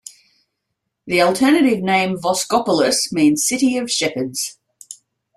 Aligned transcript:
The 1.05 1.21
alternative 1.21 1.83
name 1.83 2.17
"Voskopolis" 2.17 3.13
means 3.13 3.47
"City 3.47 3.77
of 3.77 3.91
shepherds". 3.91 4.57